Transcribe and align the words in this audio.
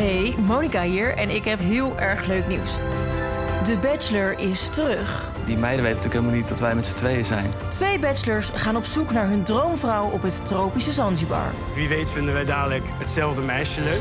Hey, 0.00 0.34
Monica 0.46 0.82
hier 0.82 1.16
en 1.16 1.30
ik 1.30 1.44
heb 1.44 1.58
heel 1.58 1.98
erg 1.98 2.26
leuk 2.26 2.46
nieuws. 2.46 2.70
De 3.64 3.76
Bachelor 3.82 4.38
is 4.38 4.68
terug. 4.68 5.30
Die 5.46 5.56
meiden 5.56 5.84
weten 5.84 5.96
natuurlijk 5.96 6.12
helemaal 6.12 6.34
niet 6.34 6.48
dat 6.48 6.60
wij 6.60 6.74
met 6.74 6.86
z'n 6.86 6.94
tweeën 6.94 7.24
zijn. 7.24 7.50
Twee 7.68 7.98
bachelors 7.98 8.50
gaan 8.54 8.76
op 8.76 8.84
zoek 8.84 9.12
naar 9.12 9.28
hun 9.28 9.42
droomvrouw 9.42 10.10
op 10.10 10.22
het 10.22 10.44
tropische 10.44 10.92
Zanzibar. 10.92 11.52
Wie 11.74 11.88
weet 11.88 12.10
vinden 12.10 12.34
wij 12.34 12.44
dadelijk 12.44 12.82
hetzelfde 12.86 13.42
meisje 13.42 13.80
leuk. 13.80 14.00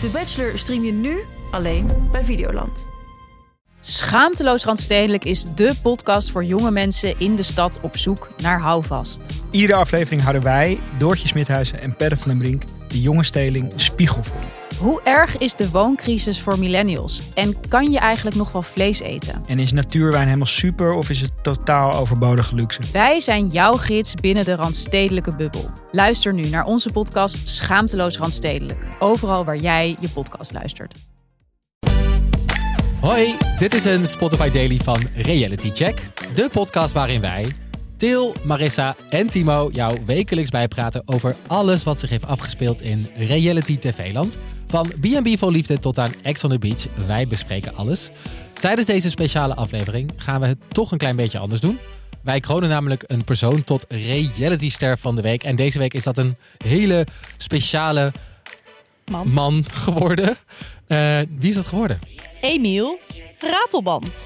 De 0.00 0.08
Bachelor 0.12 0.58
stream 0.58 0.84
je 0.84 0.92
nu 0.92 1.18
alleen 1.50 2.08
bij 2.12 2.24
Videoland. 2.24 2.88
Schaamteloos 3.80 4.64
Randstedelijk 4.64 5.24
is 5.24 5.46
dé 5.54 5.74
podcast 5.82 6.30
voor 6.30 6.44
jonge 6.44 6.70
mensen 6.70 7.14
in 7.18 7.36
de 7.36 7.42
stad 7.42 7.80
op 7.80 7.96
zoek 7.96 8.30
naar 8.42 8.60
houvast. 8.60 9.26
Iedere 9.50 9.78
aflevering 9.78 10.22
houden 10.22 10.42
wij, 10.42 10.78
Doortje 10.98 11.28
Smithuizen 11.28 11.80
en 11.80 11.96
Perre 11.96 12.16
van 12.16 12.28
den 12.28 12.38
Brink, 12.38 12.62
de 12.88 13.00
jonge 13.00 13.24
steling 13.24 13.72
een 13.72 13.80
spiegel 13.80 14.22
voor. 14.22 14.59
Hoe 14.80 15.00
erg 15.02 15.38
is 15.38 15.54
de 15.54 15.70
wooncrisis 15.70 16.40
voor 16.40 16.58
millennials? 16.58 17.22
En 17.34 17.68
kan 17.68 17.90
je 17.90 17.98
eigenlijk 17.98 18.36
nog 18.36 18.52
wel 18.52 18.62
vlees 18.62 19.00
eten? 19.00 19.42
En 19.46 19.58
is 19.58 19.72
natuurwijn 19.72 20.24
helemaal 20.24 20.46
super 20.46 20.92
of 20.92 21.10
is 21.10 21.20
het 21.20 21.32
totaal 21.42 21.92
overbodige 21.92 22.54
luxe? 22.54 22.80
Wij 22.92 23.20
zijn 23.20 23.48
jouw 23.48 23.72
gids 23.72 24.14
binnen 24.14 24.44
de 24.44 24.54
Randstedelijke 24.54 25.36
bubbel. 25.36 25.70
Luister 25.92 26.34
nu 26.34 26.48
naar 26.48 26.64
onze 26.64 26.92
podcast 26.92 27.48
Schaamteloos 27.48 28.18
Randstedelijk. 28.18 28.86
Overal 28.98 29.44
waar 29.44 29.56
jij 29.56 29.96
je 30.00 30.08
podcast 30.08 30.52
luistert. 30.52 30.94
Hoi, 33.00 33.34
dit 33.58 33.74
is 33.74 33.84
een 33.84 34.06
Spotify 34.06 34.50
Daily 34.50 34.76
van 34.76 35.00
Reality 35.14 35.70
Check. 35.70 36.10
De 36.34 36.48
podcast 36.52 36.92
waarin 36.92 37.20
wij, 37.20 37.52
Til, 38.00 38.34
Marissa 38.42 38.96
en 39.10 39.28
Timo 39.28 39.70
jou 39.72 39.98
wekelijks 40.06 40.50
bijpraten 40.50 41.02
over 41.04 41.36
alles 41.46 41.82
wat 41.82 41.98
zich 41.98 42.10
heeft 42.10 42.26
afgespeeld 42.26 42.82
in 42.82 43.08
reality 43.14 43.78
TV-land. 43.78 44.38
Van 44.66 44.92
B&B 45.00 45.38
voor 45.38 45.50
Liefde 45.50 45.78
tot 45.78 45.98
aan 45.98 46.12
Ex 46.22 46.44
on 46.44 46.50
the 46.50 46.58
Beach, 46.58 46.86
wij 47.06 47.26
bespreken 47.26 47.74
alles. 47.74 48.10
Tijdens 48.52 48.86
deze 48.86 49.10
speciale 49.10 49.54
aflevering 49.54 50.12
gaan 50.16 50.40
we 50.40 50.46
het 50.46 50.58
toch 50.68 50.92
een 50.92 50.98
klein 50.98 51.16
beetje 51.16 51.38
anders 51.38 51.60
doen. 51.60 51.78
Wij 52.22 52.40
kronen 52.40 52.68
namelijk 52.68 53.04
een 53.06 53.24
persoon 53.24 53.64
tot 53.64 53.84
realityster 53.88 54.98
van 54.98 55.16
de 55.16 55.22
week. 55.22 55.42
En 55.42 55.56
deze 55.56 55.78
week 55.78 55.94
is 55.94 56.04
dat 56.04 56.18
een 56.18 56.36
hele 56.58 57.06
speciale 57.36 58.12
Man. 59.04 59.28
man 59.28 59.64
geworden. 59.70 60.36
Eh, 60.86 61.18
wie 61.28 61.48
is 61.48 61.54
dat 61.54 61.66
geworden? 61.66 61.98
Emiel 62.40 62.98
Ratelband. 63.40 64.24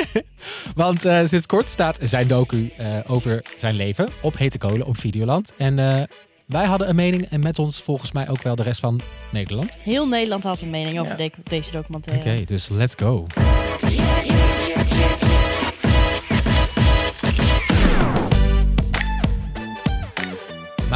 Want 0.74 1.04
eh, 1.04 1.24
sinds 1.24 1.46
kort 1.46 1.68
staat 1.68 1.98
zijn 2.02 2.28
docu 2.28 2.72
eh, 2.76 2.86
over 3.06 3.44
zijn 3.56 3.74
leven 3.74 4.08
op 4.22 4.36
Hete 4.38 4.58
Kolen 4.58 4.86
op 4.86 4.98
Videoland. 4.98 5.52
En 5.56 5.78
eh, 5.78 6.02
wij 6.46 6.64
hadden 6.64 6.88
een 6.88 6.96
mening 6.96 7.26
en 7.30 7.40
met 7.40 7.58
ons 7.58 7.82
volgens 7.82 8.12
mij 8.12 8.28
ook 8.28 8.42
wel 8.42 8.54
de 8.54 8.62
rest 8.62 8.80
van 8.80 9.00
Nederland. 9.32 9.76
Heel 9.78 10.06
Nederland 10.08 10.44
had 10.44 10.60
een 10.60 10.70
mening 10.70 11.00
over 11.00 11.16
de- 11.16 11.30
deze 11.44 11.70
documentaire. 11.72 12.30
Oké, 12.30 12.44
dus 12.44 12.68
let's 12.68 12.94
go. 12.96 13.26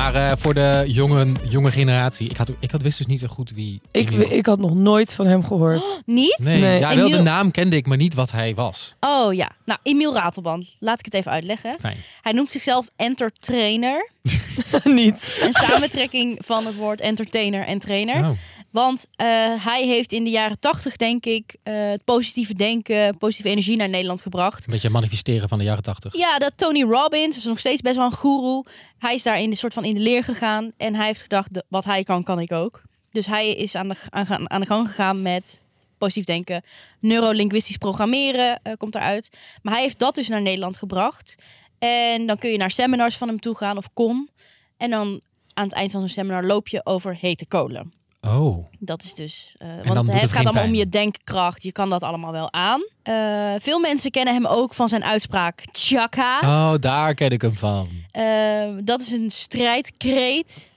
Maar 0.05 0.30
eh, 0.30 0.33
voor 0.36 0.55
de 0.55 0.84
jonge, 0.86 1.33
jonge 1.48 1.72
generatie, 1.72 2.28
ik 2.30 2.36
had, 2.36 2.50
ik 2.60 2.70
had 2.70 2.83
wist 2.83 2.98
dus 2.98 3.06
niet 3.06 3.20
zo 3.20 3.27
goed 3.27 3.50
wie. 3.50 3.80
Ik, 3.91 4.11
Emiel- 4.11 4.33
ik 4.33 4.46
had 4.46 4.58
nog 4.58 4.74
nooit 4.74 5.12
van 5.12 5.27
hem 5.27 5.44
gehoord. 5.44 5.84
Niet? 6.06 6.38
Nee, 6.42 6.61
Nee. 6.61 6.78
ja, 6.80 6.88
wel 6.94 6.96
de 7.08 7.12
Emiel- 7.12 7.22
naam 7.22 7.50
kende 7.50 7.77
ik, 7.77 7.86
maar 7.86 7.96
niet 7.96 8.14
wat 8.14 8.30
hij 8.33 8.55
was. 8.55 8.94
Oh 9.00 9.34
ja. 9.34 9.50
Nou, 9.64 9.78
Emiel 9.83 10.14
Ratelband. 10.14 10.77
Laat 10.78 10.98
ik 10.98 11.05
het 11.05 11.14
even 11.14 11.30
uitleggen. 11.33 11.77
Fijn. 11.80 11.96
Hij 12.22 12.33
noemt 12.33 12.50
zichzelf 12.52 12.88
entertrainer. 12.96 14.11
niet. 14.84 15.38
Een 15.42 15.52
samentrekking 15.52 16.39
van 16.44 16.66
het 16.66 16.77
woord 16.77 17.00
entertainer 17.00 17.66
en 17.66 17.78
trainer. 17.78 18.16
Oh. 18.16 18.30
Want 18.75 19.06
eh, 19.17 19.27
hij 19.64 19.86
heeft 19.86 20.12
in 20.12 20.25
de 20.25 20.30
jaren 20.30 20.61
tachtig, 20.61 20.97
denk 20.97 21.27
ik, 21.27 21.56
eh, 21.62 21.75
het 21.75 22.05
positieve 22.05 22.55
denken, 22.55 23.19
positieve 23.19 23.50
energie 23.50 23.77
naar 23.77 23.89
Nederland 23.89 24.22
gebracht. 24.22 24.67
Een 24.67 24.72
beetje 24.72 24.91
manifesteren 24.91 25.48
van 25.48 25.58
de 25.58 25.64
jaren 25.64 25.83
tachtig. 25.83 26.17
Ja, 26.17 26.39
dat 26.39 26.52
Tony 26.57 26.83
Robbins 26.83 27.36
is 27.36 27.45
nog 27.45 27.58
steeds 27.58 27.80
best 27.80 27.96
wel 27.96 28.05
een 28.05 28.12
goeroe. 28.12 28.64
Hij 28.98 29.14
is 29.14 29.23
daar 29.23 29.40
in 29.40 29.51
de 29.51 29.57
soort 29.57 29.73
van 29.73 29.85
in 29.85 29.95
de 29.95 30.01
leer 30.01 30.24
gegaan. 30.24 30.73
En 30.77 30.95
hij 30.95 31.07
heeft 31.07 31.23
gedacht, 31.23 31.62
wat 31.68 31.85
hij 31.85 32.02
kan, 32.02 32.23
kan 32.23 32.40
ik 32.40 32.52
ook. 32.52 32.83
Dus 33.11 33.27
hij 33.27 33.51
is 33.51 33.74
aan 33.74 33.89
de, 33.89 33.96
aan, 34.11 34.61
de 34.61 34.67
gang 34.67 34.89
gegaan 34.89 35.23
met 35.23 35.61
positief 35.98 36.24
denken. 36.24 36.62
Neurolinguistisch 37.01 37.77
programmeren 37.77 38.61
eh, 38.62 38.73
komt 38.77 38.95
eruit. 38.95 39.30
Maar 39.62 39.73
hij 39.73 39.83
heeft 39.83 39.98
dat 39.98 40.14
dus 40.14 40.29
naar 40.29 40.42
Nederland 40.42 40.77
gebracht. 40.77 41.35
En 41.79 42.27
dan 42.27 42.39
kun 42.39 42.51
je 42.51 42.58
naar 42.58 42.70
seminars 42.70 43.17
van 43.17 43.29
hem 43.29 43.41
toe 43.41 43.56
gaan 43.56 43.77
of 43.77 43.92
kon. 43.92 44.30
En 44.77 44.91
dan 44.91 45.23
aan 45.52 45.64
het 45.64 45.74
eind 45.74 45.91
van 45.91 46.01
zo'n 46.01 46.08
seminar 46.08 46.45
loop 46.45 46.68
je 46.68 46.86
over 46.86 47.17
hete 47.20 47.46
kolen. 47.46 48.02
Oh, 48.27 48.67
Dat 48.79 49.02
is 49.02 49.14
dus. 49.14 49.55
eh, 49.57 49.68
want 49.83 50.12
het 50.12 50.30
gaat 50.30 50.45
allemaal 50.45 50.64
om 50.64 50.74
je 50.74 50.89
denkkracht. 50.89 51.62
Je 51.62 51.73
kan 51.73 51.90
dat 51.90 52.02
allemaal 52.02 52.33
wel 52.33 52.52
aan. 52.52 52.86
Eh, 53.02 53.55
veel 53.58 53.79
mensen 53.79 54.11
kennen 54.11 54.35
hem 54.35 54.46
ook 54.46 54.74
van 54.74 54.89
zijn 54.89 55.05
uitspraak 55.05 55.62
Chaka. 55.73 56.39
oh 56.40 56.74
daar 56.80 57.14
ken 57.14 57.30
ik 57.30 57.42
hem 57.42 57.55
van. 57.55 57.89
Eh, 58.11 58.68
dat 58.85 59.01
is 59.01 59.12
een 59.12 59.30
strijdkreet 59.30 60.73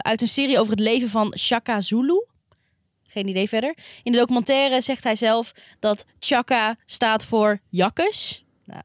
uit 0.00 0.20
een 0.20 0.28
serie 0.28 0.58
over 0.58 0.70
het 0.70 0.80
leven 0.80 1.08
van 1.08 1.34
Shaka 1.38 1.80
Zulu. 1.80 2.24
Geen 3.06 3.28
idee 3.28 3.48
verder. 3.48 3.76
In 4.02 4.12
de 4.12 4.18
documentaire 4.18 4.80
zegt 4.80 5.04
hij 5.04 5.14
zelf 5.16 5.52
dat 5.80 6.04
Chaka 6.18 6.76
staat 6.84 7.24
voor 7.24 7.60
jakkes. 7.68 8.44
Nou, 8.64 8.82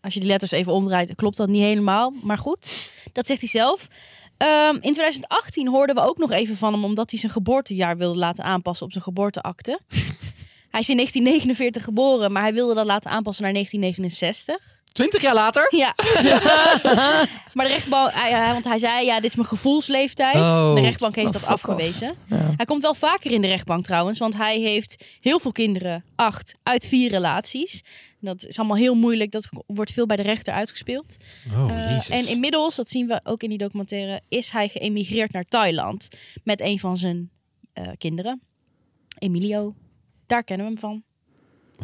als 0.00 0.14
je 0.14 0.20
die 0.20 0.28
letters 0.28 0.50
even 0.50 0.72
omdraait, 0.72 1.14
klopt 1.14 1.36
dat 1.36 1.48
niet 1.48 1.62
helemaal. 1.62 2.12
Maar 2.22 2.38
goed, 2.38 2.90
dat 3.12 3.26
zegt 3.26 3.40
hij 3.40 3.48
zelf. 3.48 3.88
Ehm, 4.36 4.74
in 4.74 4.92
2018 4.92 5.68
hoorden 5.68 5.94
we 5.94 6.02
ook 6.02 6.18
nog 6.18 6.30
even 6.30 6.56
van 6.56 6.72
hem, 6.72 6.84
omdat 6.84 7.10
hij 7.10 7.20
zijn 7.20 7.32
geboortejaar 7.32 7.96
wilde 7.96 8.18
laten 8.18 8.44
aanpassen 8.44 8.86
op 8.86 8.92
zijn 8.92 9.04
geboorteakte. 9.04 9.80
hij 10.74 10.80
is 10.80 10.88
in 10.88 10.96
1949 10.96 11.84
geboren, 11.84 12.32
maar 12.32 12.42
hij 12.42 12.54
wilde 12.54 12.74
dat 12.74 12.86
laten 12.86 13.10
aanpassen 13.10 13.44
naar 13.44 13.52
1969. 13.52 14.73
Twintig 14.94 15.22
jaar 15.22 15.34
later? 15.34 15.66
Ja. 15.76 15.94
maar 17.54 17.66
de 17.66 17.72
rechtbank, 17.72 18.12
hij, 18.12 18.30
hij- 18.32 18.52
want 18.52 18.64
hij 18.64 18.78
zei, 18.78 19.04
ja, 19.06 19.14
dit 19.20 19.30
is 19.30 19.34
mijn 19.36 19.48
gevoelsleeftijd. 19.48 20.34
Oh. 20.36 20.74
de 20.74 20.80
rechtbank 20.80 21.14
heeft 21.14 21.26
Oh, 21.26 21.32
dat 21.32 21.42
fuck 21.42 21.50
afgewezen. 21.50 22.14
Ja. 22.28 22.52
Hij 22.56 22.64
komt 22.66 22.82
wel 22.82 22.94
vaker 22.94 23.30
in 23.32 23.40
de 23.40 23.46
rechtbank 23.46 23.84
trouwens, 23.84 24.18
want 24.18 24.36
hij 24.36 24.58
heeft 24.60 25.04
heel 25.20 25.38
veel 25.38 25.52
kinderen, 25.52 26.04
acht, 26.16 26.54
uit 26.62 26.86
vier 26.86 27.10
relaties. 27.10 27.82
Dat 28.20 28.44
is 28.46 28.58
allemaal 28.58 28.76
heel 28.76 28.94
moeilijk, 28.94 29.30
dat 29.30 29.48
wordt 29.66 29.92
veel 29.92 30.06
bij 30.06 30.16
de 30.16 30.22
rechter 30.22 30.54
uitgespeeld. 30.54 31.16
Oh, 31.54 31.70
Eh, 31.70 31.90
jezus. 31.90 32.08
en 32.08 32.26
inmiddels, 32.28 32.74
dat 32.76 32.88
zien 32.88 33.06
we 33.06 33.20
ook 33.24 33.42
in 33.42 33.48
die 33.48 33.58
documentaire, 33.58 34.20
is 34.28 34.50
hij 34.50 34.68
geëmigreerd 34.68 35.32
naar 35.32 35.44
Thailand 35.44 36.08
met 36.44 36.60
een 36.60 36.78
van 36.78 36.96
zijn 36.96 37.30
eh, 37.72 37.88
kinderen, 37.98 38.40
Emilio. 39.18 39.74
Daar 40.26 40.44
kennen 40.44 40.66
we 40.66 40.72
hem 40.72 40.80
van. 40.80 41.02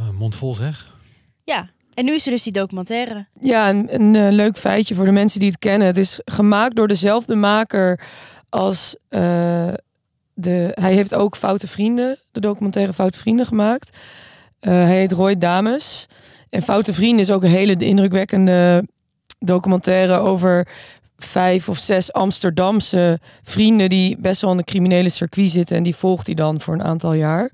Oh, 0.04 0.10
mond 0.19 0.37
vol 0.37 0.54
zeg. 0.54 0.97
Ja, 1.44 1.71
en 2.00 2.06
nu 2.06 2.15
is 2.15 2.25
er 2.25 2.31
dus 2.31 2.43
die 2.43 2.53
documentaire. 2.53 3.27
Ja, 3.41 3.69
een, 3.69 3.94
een 3.94 4.16
eh, 4.16 4.33
leuk 4.33 4.59
feitje 4.59 4.94
voor 4.94 5.05
de 5.05 5.12
mensen 5.12 5.41
die 5.41 5.49
het 5.49 5.59
kennen. 5.59 5.87
Het 5.87 5.97
is 5.97 6.21
gemaakt 6.25 6.77
door 6.77 6.88
dezelfde 6.88 7.34
maker 7.34 8.00
als 8.49 8.97
eh, 9.09 9.72
de. 10.34 10.71
Hij 10.75 10.93
heeft 10.93 11.15
ook 11.15 11.37
Foute 11.37 11.69
Vrienden, 11.69 12.19
de 12.33 12.41
documentaire 12.41 12.93
Foute 12.93 13.19
Vrienden 13.19 13.47
gemaakt. 13.47 13.99
Eh, 14.60 14.72
hij 14.72 14.97
heet 14.97 15.12
Roy 15.12 15.39
Dames. 15.39 16.06
En 16.49 16.62
Foute 16.62 16.93
Vrienden 16.93 17.21
is 17.21 17.31
ook 17.31 17.43
een 17.43 17.50
hele 17.50 17.77
indrukwekkende 17.77 18.89
documentaire 19.39 20.19
over 20.19 20.69
vijf 21.16 21.69
of 21.69 21.78
zes 21.78 22.12
Amsterdamse 22.12 23.19
vrienden 23.43 23.89
die 23.89 24.16
best 24.19 24.41
wel 24.41 24.53
in 24.53 24.59
een 24.59 24.65
criminele 24.65 25.09
circuit 25.09 25.50
zitten. 25.50 25.77
En 25.77 25.83
die 25.83 25.97
volgt 25.97 26.27
hij 26.27 26.34
dan 26.34 26.60
voor 26.60 26.75
een 26.75 26.84
aantal 26.84 27.12
jaar. 27.12 27.50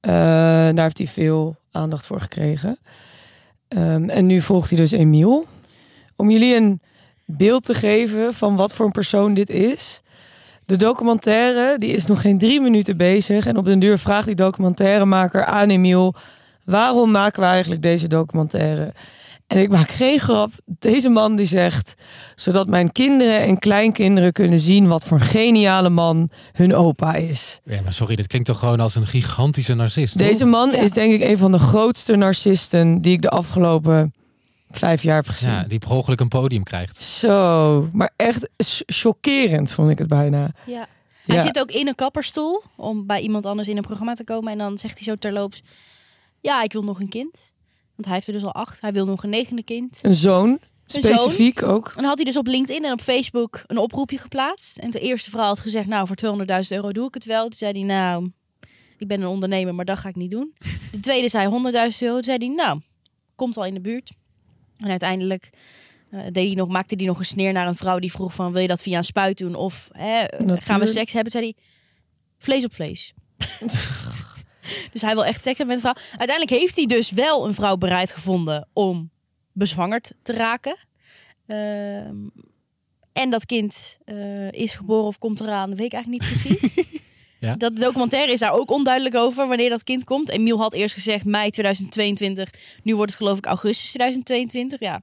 Daar 0.00 0.82
heeft 0.82 0.98
hij 0.98 1.06
veel 1.06 1.56
aandacht 1.70 2.06
voor 2.06 2.20
gekregen. 2.20 2.78
Ehm, 3.70 4.08
en 4.08 4.26
nu 4.26 4.40
volgt 4.40 4.70
hij 4.70 4.78
dus 4.78 4.90
Emiel. 4.92 5.46
Om 6.16 6.30
jullie 6.30 6.54
een 6.54 6.80
beeld 7.24 7.64
te 7.64 7.74
geven 7.74 8.34
van 8.34 8.56
wat 8.56 8.74
voor 8.74 8.86
een 8.86 8.92
persoon 8.92 9.34
dit 9.34 9.50
is. 9.50 10.02
De 10.66 10.76
documentaire 10.76 11.78
die 11.78 11.92
is 11.92 12.06
nog 12.06 12.20
geen 12.20 12.38
drie 12.38 12.60
minuten 12.60 12.96
bezig. 12.96 13.46
En 13.46 13.56
op 13.56 13.64
den 13.64 13.78
duur 13.78 13.98
vraagt 13.98 14.26
die 14.26 14.34
documentairemaker 14.34 15.44
aan 15.44 15.70
Emiel... 15.70 16.14
waarom 16.64 17.10
maken 17.10 17.40
we 17.40 17.48
eigenlijk 17.48 17.82
deze 17.82 18.08
documentaire? 18.08 18.92
En 19.50 19.58
ik 19.58 19.68
maak 19.70 19.90
geen 19.90 20.18
grap. 20.18 20.52
Deze 20.64 21.08
man 21.08 21.36
die 21.36 21.46
zegt... 21.46 21.94
zodat 22.34 22.68
mijn 22.68 22.92
kinderen 22.92 23.40
en 23.40 23.58
kleinkinderen 23.58 24.32
kunnen 24.32 24.58
zien... 24.60 24.88
wat 24.88 25.04
voor 25.04 25.20
een 25.20 25.24
geniale 25.26 25.88
man 25.88 26.30
hun 26.52 26.74
opa 26.74 27.14
is. 27.14 27.60
Ja, 27.64 27.80
maar 27.82 27.92
sorry, 27.92 28.16
dit 28.16 28.26
klinkt 28.26 28.46
toch 28.48 28.58
gewoon 28.58 28.80
als 28.80 28.94
een 28.94 29.06
gigantische 29.06 29.74
narcist, 29.74 30.18
toch? 30.18 30.26
Deze 30.26 30.44
man 30.44 30.70
Ja. 30.70 30.78
is 30.78 30.90
denk 30.92 31.12
ik 31.12 31.20
een 31.28 31.38
van 31.38 31.52
de 31.52 31.58
grootste 31.58 32.16
narcisten... 32.16 33.00
die 33.02 33.12
ik 33.12 33.22
de 33.22 33.28
afgelopen 33.30 34.14
vijf 34.70 35.02
jaar 35.02 35.16
heb 35.16 35.28
gezien. 35.28 35.50
Ja, 35.52 35.62
die 35.68 35.78
per 35.78 35.90
ongeluk 35.90 36.20
een 36.20 36.28
podium 36.28 36.62
krijgt. 36.62 37.02
Zo, 37.02 37.88
maar 37.92 38.10
echt 38.16 38.48
ch- 38.56 38.82
chockerend 38.86 39.72
vond 39.72 39.90
ik 39.90 39.98
het 39.98 40.08
bijna. 40.08 40.52
Ja. 40.66 40.86
Hij 41.26 41.36
Ja. 41.36 41.42
zit 41.42 41.58
ook 41.58 41.70
in 41.70 41.88
een 41.88 41.94
kapperstoel 41.94 42.62
om 42.76 43.06
bij 43.06 43.20
iemand 43.20 43.46
anders 43.46 43.68
in 43.68 43.76
een 43.76 43.82
programma 43.82 44.14
te 44.14 44.24
komen. 44.24 44.52
En 44.52 44.58
dan 44.58 44.78
zegt 44.78 44.94
hij 44.98 45.02
zo 45.04 45.14
terloops: 45.14 45.62
Ja, 46.40 46.62
ik 46.62 46.72
wil 46.72 46.82
nog 46.82 47.00
een 47.00 47.08
kind. 47.08 47.52
Want 48.00 48.12
hij 48.12 48.14
heeft 48.14 48.26
er 48.26 48.32
dus 48.32 48.44
al 48.44 48.62
acht. 48.62 48.80
Hij 48.80 48.92
wil 48.92 49.06
nog 49.06 49.22
een 49.22 49.30
negende 49.30 49.62
kind. 49.62 49.98
Een 50.02 50.14
zoon 50.14 50.58
een 50.94 51.02
zoon. 51.02 51.16
Specifiek 51.16 51.62
ook. 51.62 51.86
En 51.86 51.94
dan 51.94 52.04
had 52.04 52.16
hij 52.16 52.24
dus 52.24 52.36
op 52.36 52.46
LinkedIn 52.46 52.84
en 52.84 52.92
op 52.92 53.00
Facebook 53.00 53.62
een 53.66 53.78
oproepje 53.78 54.18
geplaatst. 54.18 54.78
En 54.78 54.90
de 54.90 55.00
eerste 55.00 55.30
vrouw 55.30 55.44
had 55.44 55.60
gezegd, 55.60 55.86
nou, 55.86 56.06
voor 56.06 56.16
200.000 56.26 56.68
euro 56.68 56.92
doe 56.92 57.06
ik 57.06 57.14
het 57.14 57.24
wel. 57.24 57.42
Toen 57.42 57.58
zei 57.58 57.72
hij, 57.72 57.82
nou, 57.82 58.30
ik 58.98 59.06
ben 59.06 59.20
een 59.20 59.26
ondernemer, 59.26 59.74
maar 59.74 59.84
dat 59.84 59.98
ga 59.98 60.08
ik 60.08 60.16
niet 60.16 60.30
doen. 60.30 60.54
De 60.92 61.00
tweede 61.00 61.28
zei 61.28 61.48
100.000 61.48 61.52
euro. 61.98 62.14
Toen 62.14 62.24
zei 62.24 62.36
hij, 62.38 62.48
nou, 62.48 62.80
komt 63.34 63.56
al 63.56 63.64
in 63.64 63.74
de 63.74 63.80
buurt. 63.80 64.12
En 64.76 64.90
uiteindelijk 64.90 65.50
eh, 66.10 66.20
deed 66.32 66.46
hij 66.46 66.54
nog, 66.54 66.68
maakte 66.68 66.94
hij 66.94 67.06
nog 67.06 67.18
een 67.18 67.24
sneer 67.24 67.52
naar 67.52 67.66
een 67.66 67.76
vrouw 67.76 67.98
die 67.98 68.12
vroeg 68.12 68.34
van, 68.34 68.52
wil 68.52 68.62
je 68.62 68.68
dat 68.68 68.82
via 68.82 68.96
een 68.96 69.04
spuit 69.04 69.38
doen? 69.38 69.54
Of 69.54 69.88
hè, 69.92 70.24
gaan 70.46 70.80
we 70.80 70.86
seks 70.86 71.12
hebben? 71.12 71.32
Toen 71.32 71.42
zei 71.42 71.54
hij, 71.56 71.64
vlees 72.38 72.64
op 72.64 72.74
vlees. 72.74 73.12
dus 74.92 75.02
hij 75.02 75.14
wil 75.14 75.24
echt 75.24 75.42
seks 75.42 75.58
hebben 75.58 75.76
met 75.76 75.84
een 75.84 75.92
vrouw. 75.94 76.04
Uiteindelijk 76.18 76.60
heeft 76.60 76.76
hij 76.76 76.86
dus 76.86 77.10
wel 77.10 77.46
een 77.46 77.54
vrouw 77.54 77.76
bereid 77.76 78.12
gevonden 78.12 78.68
om 78.72 79.10
bezwangerd 79.52 80.12
te 80.22 80.32
raken. 80.32 80.76
Ehm, 81.46 82.16
en 83.12 83.30
dat 83.30 83.46
kind 83.46 83.98
eh, 84.04 84.52
is 84.52 84.74
geboren 84.74 85.06
of 85.06 85.18
komt 85.18 85.40
eraan, 85.40 85.76
weet 85.76 85.86
ik 85.86 85.92
eigenlijk 85.92 86.22
niet 86.22 86.32
precies. 86.32 86.98
Ja. 87.40 87.54
Dat 87.54 87.76
documentaire 87.76 88.32
is 88.32 88.38
daar 88.38 88.52
ook 88.52 88.70
onduidelijk 88.70 89.14
over 89.14 89.48
wanneer 89.48 89.70
dat 89.70 89.84
kind 89.84 90.04
komt. 90.04 90.28
Emiel 90.28 90.58
had 90.58 90.72
eerst 90.72 90.94
gezegd 90.94 91.24
mei 91.24 91.50
2022. 91.50 92.50
Nu 92.82 92.94
wordt 92.96 93.10
het 93.10 93.20
geloof 93.20 93.38
ik 93.38 93.46
augustus 93.46 93.88
2022. 93.88 94.80
Ja, 94.80 95.00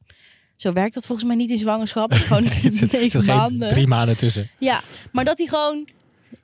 zo 0.56 0.74
werkt 0.74 0.94
dat 0.94 1.06
volgens 1.06 1.28
mij 1.28 1.36
niet 1.36 1.52
in 1.52 1.58
zwangerschap. 1.58 2.14
Gewoon 2.28 2.48
geen 2.50 3.26
maanden. 3.26 3.70
drie 3.70 3.88
maanden 3.88 4.18
tussen. 4.18 4.50
Ja, 4.58 4.82
maar 5.12 5.26
dat 5.26 5.38
hij 5.38 5.48
gewoon... 5.48 5.88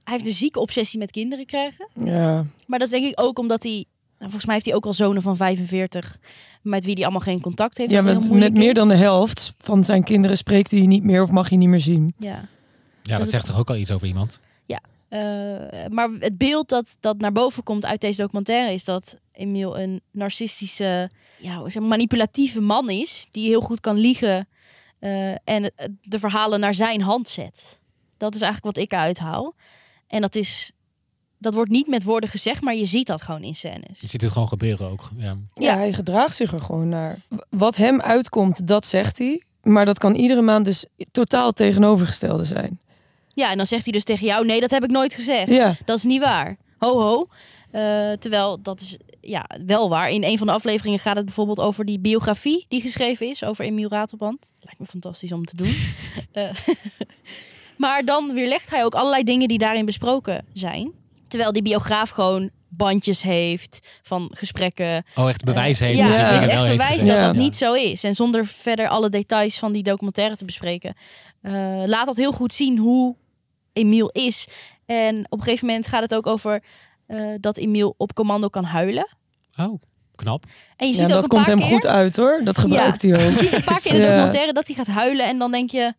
Hij 0.04 0.14
heeft 0.14 0.26
een 0.26 0.34
zieke 0.34 0.60
obsessie 0.60 1.00
met 1.00 1.12
kinderen 1.12 1.46
krijgen. 1.46 1.88
Ja. 2.04 2.46
Maar 2.68 2.80
dat 2.80 2.88
is 2.88 3.00
denk 3.00 3.12
ik 3.12 3.22
ook 3.22 3.40
omdat 3.40 3.64
hij... 3.64 3.72
nou, 3.72 3.86
volgens 4.20 4.46
mij 4.46 4.54
heeft 4.54 4.66
hij 4.68 4.76
ook 4.76 4.86
al 4.86 4.94
zonen 4.94 5.22
van 5.22 5.36
45... 5.36 6.18
met 6.62 6.86
wie 6.86 6.94
hij 6.94 7.04
allemaal 7.04 7.22
geen 7.22 7.42
contact 7.42 7.78
heeft. 7.78 7.92
Ja, 7.92 8.02
met, 8.02 8.54
meer 8.54 8.74
dan 8.74 8.88
de 8.88 8.96
helft 8.96 9.54
van 9.58 9.84
zijn 9.84 10.04
kinderen 10.04 10.38
spreekt 10.38 10.72
hij 10.72 10.80
niet 10.80 11.04
meer 11.04 11.22
of 11.24 11.30
mag 11.32 11.50
hij 11.50 11.58
niet 11.58 11.70
meer 11.70 11.80
zien. 11.80 12.14
Ja. 12.18 12.46
Ja, 13.04 13.18
Dat 13.18 13.30
zegt 13.30 13.46
toch 13.46 13.60
ook 13.60 13.70
al 13.70 13.76
iets 13.76 13.92
over 13.92 14.08
iemand? 14.08 14.40
Eh, 15.10 15.20
maar 15.90 16.10
het 16.20 16.38
beeld 16.38 16.70
dat, 16.70 16.96
dat 17.00 17.18
naar 17.18 17.32
boven 17.32 17.64
komt 17.64 17.86
uit 17.86 18.02
deze 18.02 18.22
documentaire 18.22 18.74
is 18.74 18.84
dat 18.84 19.18
Emiel 19.34 19.80
een 19.80 20.02
narcistische, 20.12 21.10
ja, 21.38 21.58
hoe 21.58 21.70
zeg 21.70 21.82
maar, 21.82 21.90
manipulatieve 21.92 22.62
man 22.62 22.90
is. 22.90 23.28
Die 23.32 23.48
heel 23.48 23.62
goed 23.62 23.80
kan 23.80 23.96
liegen 23.98 24.48
eh, 25.00 25.32
en 25.32 25.64
het- 25.64 25.90
de 26.02 26.20
verhalen 26.20 26.60
naar 26.60 26.74
zijn 26.74 27.02
hand 27.02 27.30
zet. 27.30 27.80
Dat 28.18 28.36
is 28.36 28.42
eigenlijk 28.42 28.76
wat 28.76 28.86
ik 28.86 28.92
eruit 28.92 29.18
haal. 29.18 29.54
En 30.13 30.21
dat 30.21 30.36
is, 30.36 30.71
dat 31.38 31.54
wordt 31.54 31.71
niet 31.71 31.88
met 31.88 32.04
woorden 32.04 32.30
gezegd, 32.30 32.62
maar 32.62 32.75
je 32.75 32.86
ziet 32.86 33.07
dat 33.07 33.21
gewoon 33.21 33.44
in 33.44 33.56
scènes. 33.56 34.00
Je 34.00 34.07
ziet 34.07 34.21
het 34.21 34.31
gewoon 34.31 34.48
gebeuren 34.48 34.89
ook. 34.89 35.10
Ja. 35.54 35.75
Hij 35.75 35.94
gedraagt 35.94 36.36
zich 36.36 36.54
er 36.54 36.62
gewoon 36.62 36.89
naar. 36.89 37.19
Wat 37.50 37.75
hem 37.75 38.01
uitkomt, 38.01 38.68
dat 38.68 38.86
zegt 38.86 39.18
hij. 39.18 39.44
Maar 39.62 39.86
dat 39.86 39.98
kan 39.98 40.15
iedere 40.15 40.42
maand 40.42 40.65
dus 40.65 40.86
totaal 41.12 41.51
tegenovergestelde 41.51 42.45
zijn. 42.45 42.80
Ja, 43.33 43.51
en 43.51 43.57
dan 43.57 43.65
zegt 43.65 43.83
hij 43.83 43.92
dus 43.92 44.04
tegen 44.04 44.25
jou: 44.25 44.45
nee, 44.45 44.60
dat 44.60 44.71
heb 44.71 44.83
ik 44.83 44.92
nooit 44.92 45.13
gezegd. 45.13 45.50
Ja, 45.50 45.75
Dat 45.86 45.98
is 45.98 46.04
niet 46.04 46.21
waar. 46.21 46.57
Ho 46.77 47.01
ho. 47.01 47.27
Eh, 47.71 48.12
terwijl 48.12 48.62
dat 48.62 48.81
is 48.81 48.98
ja, 49.21 49.50
wel 49.65 49.89
waar. 49.89 50.10
In 50.10 50.24
een 50.24 50.38
van 50.38 50.48
de 50.48 50.54
afleveringen 50.54 51.00
gaat 51.00 51.15
het 51.15 51.25
bijvoorbeeld 51.25 51.60
over 51.60 51.86
die 51.86 52.00
biografie 52.00 52.65
die 52.68 52.81
geschreven 52.81 53.30
is 53.30 53.44
over 53.44 53.65
Emiel 53.65 53.89
Ratelband. 53.89 54.51
Lijkt 54.60 54.80
me 54.80 54.86
fantastisch 54.86 55.31
om 55.31 55.45
te 55.45 55.56
doen. 55.56 55.75
Eh, 56.31 56.50
maar 57.78 58.06
dan 58.06 58.34
weerlegt 58.34 58.70
hij 58.70 58.84
ook 58.86 58.96
allerlei 58.96 59.24
dingen 59.24 59.48
die 59.48 59.58
daarin 59.58 59.86
besproken 59.86 60.46
zijn. 60.54 60.92
Terwijl 61.28 61.52
die 61.52 61.62
biograaf 61.62 62.10
gewoon 62.10 62.50
bandjes 62.70 63.22
heeft 63.22 64.00
van 64.02 64.30
gesprekken. 64.34 65.04
Oh, 65.16 65.30
echt 65.30 65.44
bewijs 65.44 65.80
heeft 65.80 65.98
ja, 66.00 66.08
ja. 66.08 66.42
echt 66.42 66.54
wel 66.54 66.64
heeft 66.64 66.78
bewijs 66.78 66.96
gezegd. 66.96 67.08
dat 67.16 67.22
Ja. 67.22 67.28
het 67.28 67.38
niet 67.38 67.58
zo 67.58 67.74
is. 67.74 68.04
En 68.04 68.14
zonder 68.16 68.46
verder 68.46 68.88
alle 68.88 69.10
details 69.10 69.60
van 69.60 69.72
die 69.72 69.84
documentaire 69.84 70.36
te 70.36 70.46
bespreken. 70.46 70.96
eh, 71.42 71.52
laat 71.86 72.06
dat 72.06 72.16
heel 72.18 72.31
goed 72.31 72.54
zien 72.54 72.78
hoe 72.78 73.16
Emiel 73.74 74.10
is. 74.10 74.48
En 74.86 75.25
op 75.30 75.38
een 75.40 75.44
gegeven 75.44 75.68
moment 75.68 75.88
gaat 75.88 76.02
het 76.02 76.16
ook 76.16 76.28
over 76.28 76.64
eh, 77.08 77.18
dat 77.40 77.58
Emiel 77.58 77.94
op 77.98 78.14
commando 78.14 78.48
kan 78.48 78.64
huilen. 78.64 79.08
Oh, 79.60 79.81
knap. 80.16 80.44
En 80.78 80.88
je 80.88 80.94
ja 80.94 81.00
ziet 81.00 81.08
ook 81.08 81.14
dat 81.14 81.24
een 81.24 81.30
komt 81.30 81.46
paar 81.46 81.52
hem 81.56 81.64
keer, 81.64 81.74
goed 81.74 81.86
uit 81.86 82.16
hoor. 82.16 82.42
Dat 82.44 82.58
gebruikt 82.58 83.02
hij 83.02 83.12
Je 83.20 83.25
ook. 83.28 83.38
ziet 83.38 83.54
een 83.54 83.64
paar 83.64 83.81
keer 83.81 83.92
in 83.94 83.98
de 84.00 84.04
Ja. 84.04 84.10
documentaire 84.12 84.54
dat 84.54 84.68
hij 84.68 84.75
gaat 84.75 84.88
huilen. 84.88 85.25
En 85.25 85.38
dan 85.38 85.52
denk 85.52 85.70
je, 85.72 85.94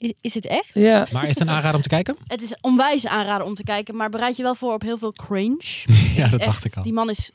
is, 0.00 0.12
is 0.20 0.34
het 0.34 0.46
echt? 0.46 0.70
Ja, 0.74 1.06
Maar 1.12 1.22
is 1.22 1.28
het 1.28 1.40
een 1.40 1.50
aanrader 1.50 1.74
om 1.76 1.82
te 1.82 1.88
kijken? 1.88 2.16
Het 2.26 2.42
is 2.42 2.54
onwijs 2.60 3.06
aanraden 3.06 3.46
om 3.46 3.54
te 3.54 3.62
kijken. 3.62 3.96
Maar 3.96 4.08
bereid 4.10 4.36
je 4.36 4.42
wel 4.42 4.54
voor 4.54 4.72
op 4.72 4.82
heel 4.82 4.98
veel 4.98 5.12
cringe. 5.12 5.60
Ja, 6.16 6.28
dat 6.28 6.40
echt- 6.40 6.44
dacht 6.44 6.64
ik 6.64 6.76
al. 6.76 6.82
Die 6.82 6.92
man 6.92 7.10
is 7.10 7.30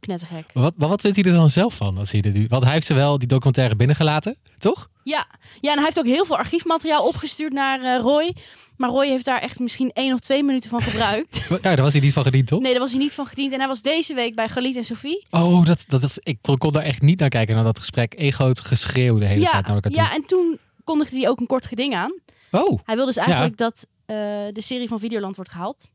knettergek. 0.00 0.44
Maar 0.54 0.62
wat, 0.62 0.74
maar 0.76 0.88
wat 0.88 1.00
vindt 1.00 1.16
hij 1.16 1.26
er 1.26 1.32
dan 1.36 1.50
zelf 1.50 1.74
van? 1.74 1.98
Als 1.98 2.12
hij? 2.12 2.46
Want 2.48 2.62
hij 2.64 2.72
heeft 2.72 2.86
ze 2.86 2.94
wel 2.94 3.18
die 3.18 3.28
documentaire 3.28 3.76
binnengelaten, 3.76 4.36
toch? 4.58 4.88
Ja. 5.02 5.26
ja, 5.60 5.70
en 5.70 5.76
hij 5.76 5.84
heeft 5.84 5.98
ook 5.98 6.06
heel 6.06 6.24
veel 6.24 6.36
archiefmateriaal 6.38 7.06
opgestuurd 7.06 7.52
naar 7.52 7.80
eh, 7.80 8.00
Roy. 8.00 8.34
Maar 8.76 8.90
Roy 8.90 9.06
heeft 9.06 9.24
daar 9.24 9.40
echt 9.40 9.58
misschien 9.58 9.90
één 9.92 10.12
of 10.12 10.20
twee 10.20 10.42
minuten 10.42 10.70
van 10.70 10.80
gebruikt. 10.80 11.46
Ja, 11.48 11.58
daar 11.60 11.80
was 11.82 11.92
hij 11.92 12.00
niet 12.02 12.12
van 12.12 12.22
gediend, 12.22 12.46
toch? 12.46 12.60
Nee, 12.60 12.70
daar 12.72 12.80
was 12.80 12.90
hij 12.90 12.98
niet 13.00 13.12
van 13.12 13.26
gediend. 13.26 13.52
En 13.52 13.58
hij 13.58 13.68
was 13.68 13.82
deze 13.82 14.14
week 14.14 14.34
bij 14.34 14.48
Galit 14.48 14.76
en 14.76 14.84
Sophie. 14.84 15.26
Oh, 15.30 15.64
dat, 15.64 15.84
dat, 15.86 16.02
is, 16.02 16.18
ik 16.22 16.38
kon 16.40 16.58
kon 16.58 16.72
daar 16.72 16.82
echt 16.82 17.02
niet 17.02 17.18
naar 17.20 17.28
kijken 17.28 17.54
naar 17.54 17.64
dat 17.64 17.78
gesprek. 17.78 18.14
Eén 18.16 18.32
groot 18.32 18.60
geschreeuw 18.60 19.18
de 19.18 19.24
hele 19.26 19.40
Ja, 19.40 19.50
tijd 19.50 19.66
naar 19.66 19.74
elkaar 19.74 19.92
toe. 19.92 20.02
ja, 20.02 20.14
en 20.14 20.26
toen 20.26 20.58
kondigde 20.84 21.16
hij 21.18 21.28
ook 21.28 21.40
een 21.40 21.46
kort 21.46 21.66
geding 21.66 21.94
aan. 21.94 22.12
Oh, 22.50 22.78
Hij 22.84 22.96
wil 22.96 23.06
dus 23.06 23.16
eigenlijk 23.16 23.56
dat 23.56 23.86
eh, 24.06 24.16
de 24.50 24.60
serie 24.60 24.88
van 24.88 24.98
Videoland 24.98 25.36
wordt 25.36 25.50
gehaald. 25.50 25.90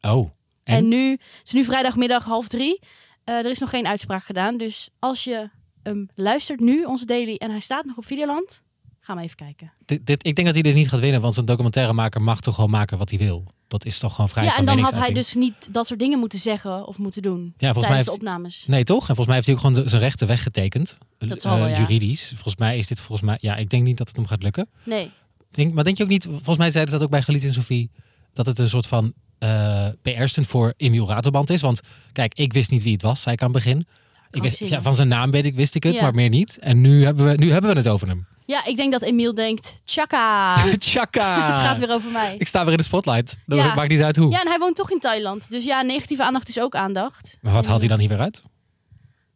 oh. 0.00 0.30
En, 0.64 0.76
En? 0.76 0.88
nu, 0.88 1.10
het 1.10 1.20
is 1.46 1.52
nu 1.52 1.64
vrijdagmiddag 1.64 2.24
half 2.24 2.48
drie. 2.48 2.80
Eh, 3.24 3.34
er 3.34 3.50
is 3.50 3.58
nog 3.58 3.70
geen 3.70 3.86
uitspraak 3.86 4.22
gedaan. 4.24 4.56
Dus 4.56 4.88
als 4.98 5.24
je 5.24 5.50
hem 5.82 6.08
luistert 6.14 6.60
nu, 6.60 6.84
onze 6.84 7.06
daily, 7.06 7.34
en 7.34 7.50
hij 7.50 7.60
staat 7.60 7.84
nog 7.84 7.96
op 7.96 8.06
Videoland, 8.06 8.62
ga 9.00 9.14
maar 9.14 9.24
even 9.24 9.36
kijken. 9.36 9.72
Dit, 9.84 10.06
dit, 10.06 10.26
ik 10.26 10.34
denk 10.34 10.46
dat 10.46 10.54
hij 10.56 10.64
dit 10.64 10.74
niet 10.74 10.88
gaat 10.88 11.00
winnen, 11.00 11.20
want 11.20 11.34
zo'n 11.34 11.44
documentairemaker 11.44 12.22
mag 12.22 12.40
toch 12.40 12.54
gewoon 12.54 12.70
maken 12.70 12.98
wat 12.98 13.10
hij 13.10 13.18
wil. 13.18 13.44
Dat 13.72 13.84
is 13.84 13.98
toch 13.98 14.14
gewoon 14.14 14.28
vrij 14.28 14.44
ja, 14.44 14.56
en 14.56 14.64
dan 14.64 14.78
had 14.78 14.94
hij 14.94 15.12
dus 15.12 15.34
niet 15.34 15.68
dat 15.74 15.86
soort 15.86 15.98
dingen 15.98 16.18
moeten 16.18 16.38
zeggen 16.38 16.86
of 16.86 16.98
moeten 16.98 17.22
doen 17.22 17.54
Ja, 17.56 17.66
volgens 17.66 17.86
mij 17.86 17.96
heeft, 17.96 18.08
de 18.08 18.14
opnames. 18.14 18.64
Nee, 18.66 18.84
toch? 18.84 19.00
En 19.00 19.06
volgens 19.06 19.26
mij 19.26 19.34
heeft 19.34 19.46
hij 19.46 19.54
ook 19.54 19.60
gewoon 19.62 19.88
zijn 19.88 20.02
rechten 20.02 20.26
weggetekend. 20.26 20.98
Dat 21.18 21.40
zal 21.42 21.56
wel, 21.56 21.66
Eh, 21.66 21.72
ja. 21.72 21.78
Juridisch. 21.78 22.28
Volgens 22.28 22.56
mij 22.56 22.78
is 22.78 22.86
dit 22.86 23.00
volgens 23.00 23.20
mij... 23.20 23.38
Ja, 23.40 23.56
ik 23.56 23.70
denk 23.70 23.82
niet 23.82 23.96
dat 23.96 24.08
het 24.08 24.16
hem 24.16 24.26
gaat 24.26 24.42
lukken. 24.42 24.68
Nee. 24.84 25.10
Denk, 25.50 25.74
maar 25.74 25.84
denk 25.84 25.96
je 25.96 26.02
ook 26.02 26.08
niet... 26.08 26.24
Volgens 26.24 26.56
mij 26.56 26.70
zeiden 26.70 26.92
ze 26.92 26.98
dat 26.98 27.04
ook 27.04 27.10
bij 27.12 27.22
Geliet 27.22 27.44
en 27.44 27.52
Sophie. 27.52 27.90
Dat 28.32 28.46
het 28.46 28.58
een 28.58 28.68
soort 28.70 28.86
van 28.86 29.12
eh 29.38 29.86
PR-stunt 30.02 30.46
voor 30.46 30.74
Emiel 30.76 31.08
Ratelband 31.08 31.50
is. 31.50 31.60
Want 31.60 31.80
kijk, 32.12 32.34
ik 32.34 32.52
wist 32.52 32.70
niet 32.70 32.82
wie 32.82 32.92
het 32.92 33.02
was, 33.02 33.22
zei 33.22 33.34
ik 33.34 33.42
aan 33.42 33.52
het 33.52 33.64
begin. 33.64 33.86
Ik 34.32 34.42
wist, 34.42 34.58
ja, 34.58 34.82
van 34.82 34.94
zijn 34.94 35.08
naam 35.08 35.30
weet 35.30 35.44
ik, 35.44 35.54
wist 35.54 35.74
ik 35.74 35.82
het, 35.82 35.94
Ja. 35.94 36.02
maar 36.02 36.14
meer 36.14 36.28
niet. 36.28 36.58
En 36.58 36.80
nu 36.80 37.04
hebben, 37.04 37.26
we, 37.26 37.34
nu 37.36 37.50
hebben 37.52 37.70
we 37.70 37.76
het 37.76 37.88
over 37.88 38.08
hem. 38.08 38.26
Ja, 38.46 38.64
ik 38.64 38.76
denk 38.76 38.92
dat 38.92 39.02
Emiel 39.02 39.34
denkt, 39.34 39.80
tjaka, 39.84 40.54
Tjaka! 40.78 41.52
het 41.54 41.62
gaat 41.66 41.78
weer 41.78 41.90
over 41.90 42.10
mij. 42.10 42.34
Ik 42.38 42.46
sta 42.46 42.62
weer 42.62 42.70
in 42.72 42.76
de 42.78 42.82
spotlight. 42.84 43.36
Dat 43.46 43.58
Ja. 43.58 43.74
maakt 43.74 43.88
niet 43.90 44.02
uit 44.02 44.16
hoe. 44.16 44.30
Ja, 44.30 44.40
en 44.40 44.48
hij 44.48 44.58
woont 44.58 44.76
toch 44.76 44.90
in 44.90 44.98
Thailand. 44.98 45.50
Dus 45.50 45.64
ja, 45.64 45.82
negatieve 45.82 46.24
aandacht 46.24 46.48
is 46.48 46.60
ook 46.60 46.74
aandacht. 46.74 47.38
Maar 47.40 47.52
wat 47.52 47.66
haalt 47.66 47.80
hij 47.80 47.88
dan 47.88 47.98
hier 47.98 48.08
weer 48.08 48.20
uit? 48.20 48.42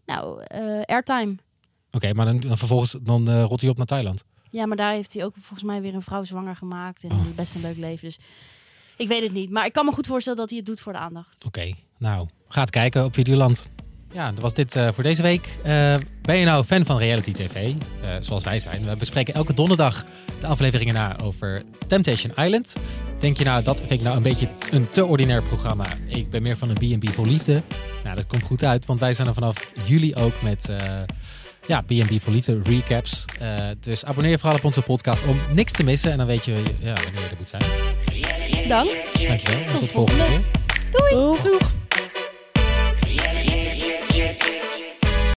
Nou, 0.06 0.42
eh, 0.44 0.80
airtime. 0.84 1.34
Oké, 1.90 2.12
maar 2.12 2.26
dan, 2.26 2.40
dan 2.40 2.58
vervolgens 2.58 2.96
dan, 3.02 3.28
eh, 3.28 3.44
rolt 3.44 3.60
hij 3.60 3.70
op 3.70 3.76
naar 3.76 3.86
Thailand. 3.86 4.24
Ja, 4.50 4.66
maar 4.66 4.76
daar 4.76 4.92
heeft 4.92 5.14
hij 5.14 5.24
ook 5.24 5.34
volgens 5.40 5.62
mij 5.62 5.80
weer 5.80 5.94
een 5.94 6.02
vrouw 6.02 6.24
zwanger 6.24 6.56
gemaakt. 6.56 7.04
En 7.04 7.10
Oh. 7.10 7.18
best 7.34 7.54
een 7.54 7.60
leuk 7.60 7.76
leven. 7.76 8.08
Dus 8.08 8.18
ik 8.96 9.08
weet 9.08 9.22
het 9.22 9.32
niet. 9.32 9.50
Maar 9.50 9.66
ik 9.66 9.72
kan 9.72 9.84
me 9.84 9.92
goed 9.92 10.06
voorstellen 10.06 10.38
dat 10.38 10.48
hij 10.48 10.58
het 10.58 10.66
doet 10.66 10.80
voor 10.80 10.92
de 10.92 10.98
aandacht. 10.98 11.44
Oké, 11.44 11.72
nou, 11.98 12.28
ga 12.48 12.60
het 12.60 12.70
kijken 12.70 13.04
op 13.04 13.14
Videoland. 13.14 13.70
Ja, 14.12 14.30
dat 14.32 14.40
was 14.40 14.54
dit 14.54 14.76
eh, 14.76 14.88
voor 14.92 15.02
deze 15.02 15.22
week. 15.22 15.58
Eh, 15.62 15.94
ben 16.22 16.36
je 16.36 16.44
nou 16.44 16.64
fan 16.64 16.84
van 16.84 16.98
reality 16.98 17.32
tv? 17.32 17.54
Eh, 17.54 17.74
zoals 18.20 18.44
wij 18.44 18.58
zijn. 18.60 18.84
We 18.88 18.96
bespreken 18.96 19.34
elke 19.34 19.54
donderdag 19.54 20.04
de 20.40 20.46
afleveringen 20.46 20.94
na 20.94 21.16
over 21.22 21.62
Temptation 21.86 22.32
Island. 22.44 22.76
Denk 23.18 23.36
je 23.38 23.44
nou, 23.44 23.62
dat 23.62 23.78
vind 23.78 23.90
ik 23.90 24.02
nou 24.02 24.16
een 24.16 24.22
beetje 24.22 24.48
een 24.70 24.88
te 24.90 25.04
ordinair 25.06 25.42
programma. 25.42 25.84
Ik 26.06 26.30
ben 26.30 26.42
meer 26.42 26.56
van 26.56 26.68
een 26.70 26.98
B&B 26.98 27.08
voor 27.14 27.26
liefde. 27.26 27.62
Nou, 28.04 28.16
dat 28.16 28.26
komt 28.26 28.42
goed 28.42 28.64
uit, 28.64 28.86
want 28.86 29.00
wij 29.00 29.14
zijn 29.14 29.28
er 29.28 29.34
vanaf 29.34 29.72
juli 29.86 30.14
ook 30.14 30.42
met... 30.42 30.68
eh, 30.68 30.76
ja, 31.66 31.80
B&B 31.80 32.20
voor 32.20 32.32
liefde, 32.32 32.60
recaps. 32.64 33.24
Eh, 33.38 33.48
dus 33.80 34.04
abonneer 34.04 34.30
je 34.32 34.38
vooral 34.38 34.56
op 34.58 34.64
onze 34.64 34.82
podcast 34.82 35.24
om 35.26 35.40
niks 35.52 35.72
te 35.72 35.82
missen. 35.82 36.10
En 36.10 36.18
dan 36.18 36.26
weet 36.26 36.44
je 36.44 36.62
ja, 36.80 36.92
wanneer 36.94 37.22
je 37.22 37.28
er 37.28 37.36
moet 37.38 37.48
zijn. 37.48 37.64
Dank. 38.68 38.88
Dankjewel. 39.26 39.56
en 39.58 39.70
Tot 39.70 39.72
tot 39.72 39.80
de 39.80 39.86
volgende 39.88 40.24
volgende. 40.24 40.44
keer. 41.40 41.50
Doeg. 41.50 41.75